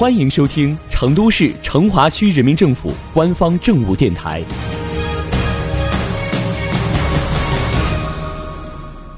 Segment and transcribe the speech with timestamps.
[0.00, 4.42] 欢迎收听成都市成华区人民政府官方政务电台。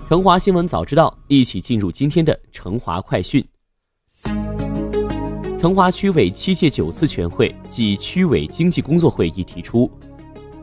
[0.09, 3.47] 成华新闻早知道，一起进入今天的成华快讯。
[5.61, 9.89] 成华区委七届九次全会暨区委经济工作会议提出，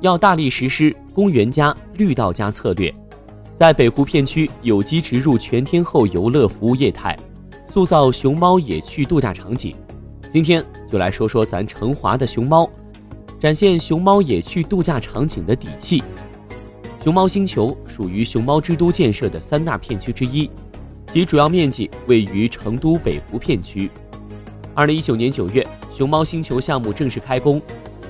[0.01, 2.93] 要大力实施“公园加、绿道加”策略，
[3.55, 7.17] 在北湖片区有机植入全天候游乐服务业态，
[7.73, 9.73] 塑造熊猫野趣度假场景。
[10.31, 12.69] 今天就来说说咱成华的熊猫，
[13.39, 16.03] 展现熊猫野趣度假场景的底气。
[17.03, 20.47] 熊猫星球属于熊猫之都建设的三大片区之一，
[21.11, 23.89] 其主要面积位于成都北湖片区。
[24.75, 27.59] 二零一九年九月，熊猫星球项目正式开工，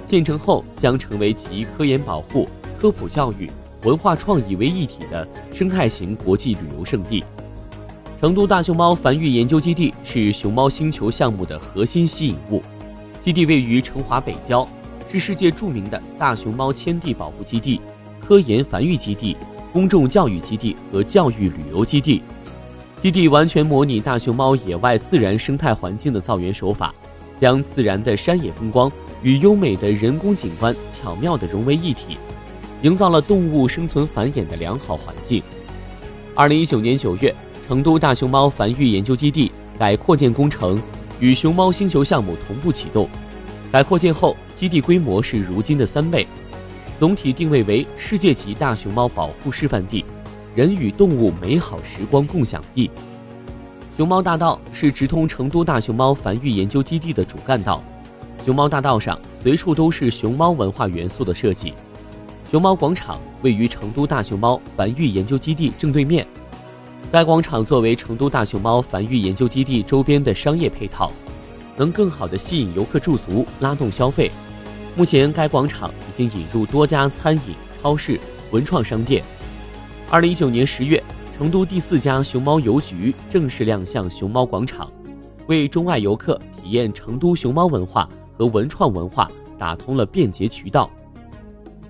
[0.06, 3.50] 建成后将成为集科研保护、科普教育、
[3.84, 7.24] 文化创意为一体的生态型国际旅游胜地。
[8.20, 12.62] 成都大熊猫繁育研究基地是熊猫星球项目的核心吸引物，
[13.22, 14.68] 基地位于成华北郊，
[15.10, 17.80] 是世界著名的大熊猫迁地保护基地。
[18.20, 19.38] 科研繁育基地、
[19.72, 22.22] 公众教育基地和教育旅游基地，
[23.02, 26.94] 基地完全模拟大熊猫野外自然生态环境的造园手法，
[27.40, 28.92] 将自然的山野风光
[29.24, 32.18] 与优美的人工景观巧妙地融为一体，
[32.82, 35.42] 营造了动物生存繁衍的良好环境。
[36.36, 37.34] 二零一九年九月，
[37.70, 40.82] 成都大熊猫繁育研究基地改扩建工程
[41.20, 43.08] 与熊猫星球项目同步启动，
[43.72, 46.26] 改扩建后，基地规模是如今的三倍。
[46.98, 50.04] 总体定位为世界级大熊猫保护示范地，
[50.56, 52.90] 人与动物美好时光共享地。
[53.96, 57.84] 熊猫大道是直通成都大熊猫繁育研究基地的主干道，
[58.44, 61.76] 熊猫大道上随处都是熊猫文化元素的设计。
[62.50, 66.26] 熊猫广场位于成都大熊猫繁育研究基地正对面，
[67.12, 71.12] 该广场作为成都大熊猫繁育研究基地周边的商业配套，
[71.76, 74.30] 能更好地吸引游客驻足，拉动消费。
[74.96, 78.20] 目前，该广场已经引入多家餐饮、超市、
[78.52, 79.24] 文创商店。
[80.10, 81.02] 二零一九年十月，
[81.38, 84.92] 成都第四家熊猫邮局正式亮相熊猫广场，
[85.48, 89.28] 为中外游客体验成都熊猫文化和文创文化
[89.58, 90.90] 打通了便捷渠道。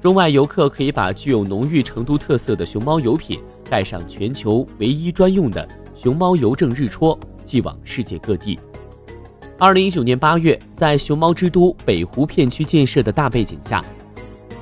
[0.01, 3.37] 中外游客可以把具有浓郁成都特色的熊猫邮品
[3.69, 8.57] 带上全球唯一专用的熊猫邮政日戳，寄往世界各地。
[9.57, 13.83] 二零一九年八月，在熊猫之都北湖片区建设的大背景下，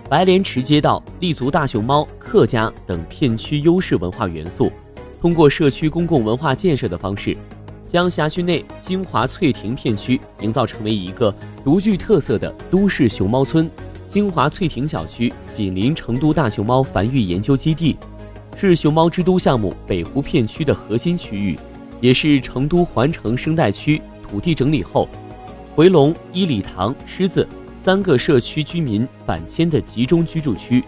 [0.09, 4.71] 白莲池街道立足大熊猫、客家等片区优势文化元素，
[5.21, 7.37] 通过社区公共文化建设的方式，
[7.85, 11.31] 将辖区内金华翠亭片区营造成为一个
[11.63, 13.69] 独具特色的都市熊猫村。
[14.17, 17.95] 金华翠亭小区紧邻成都大熊猫繁育研究基地，
[18.55, 21.55] 是熊猫之都项目北湖片区的核心区域，
[22.01, 24.01] 也是成都环城生态区。
[24.27, 25.07] 土地整理后，
[25.75, 27.47] 回龙、一里塘、狮子
[27.77, 30.83] 三个社区居民返迁的集中居住区。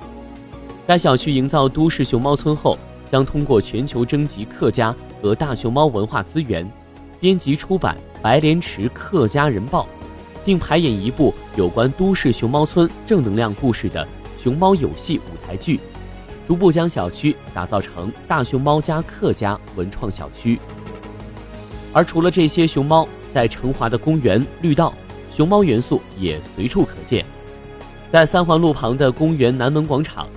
[0.88, 2.80] 该小区营造都市熊猫村后，
[3.12, 4.92] 将通过全球征集客家
[5.22, 6.68] 和大熊猫文化资源，
[7.20, 9.84] 编辑出版《白莲池客家人报》，
[10.50, 14.04] 并排演一部有关都市熊猫村正能量故事的
[14.44, 15.80] 《熊猫有戏》舞台剧，
[16.48, 20.60] 逐步将小区打造成大熊猫加客家文创小区。
[21.94, 24.92] 而除了这些熊猫，在成华的公园绿道，
[25.32, 27.24] 熊猫元素也随处可见。
[28.12, 30.28] 在三环路旁的公园南门广场，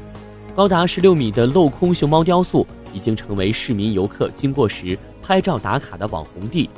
[0.55, 6.69] 高达十六米的镂空熊猫雕塑已经成为市民游客经过时拍照打卡的网红地。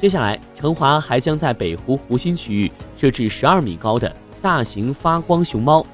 [0.00, 5.84] 接下来，成华还将在北湖湖心区域设置十二米高的大型发光熊猫。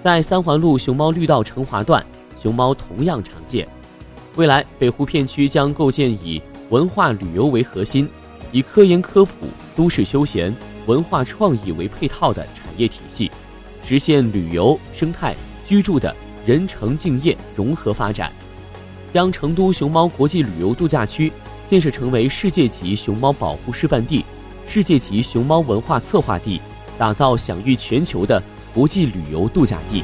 [0.00, 2.04] 在三环路熊猫绿道成华段，
[2.40, 3.66] 熊猫同样常见。
[4.36, 8.08] 未来，北湖片区将构建以文化旅游为核心。
[8.52, 10.54] 以科研科普、都市休闲、
[10.86, 13.28] 文化创意为配套的产业体系，
[13.84, 15.34] 实现旅游、生态、
[15.66, 16.14] 居住的
[16.46, 18.30] 人城敬业融合发展，
[19.12, 21.32] 将成都熊猫国际旅游度假区
[21.68, 24.24] 建设成为世界级熊猫保护示范地、
[24.66, 26.60] 世界级熊猫文化策划地，
[26.96, 28.42] 打造享誉全球的
[28.72, 30.02] 国际旅游度假地。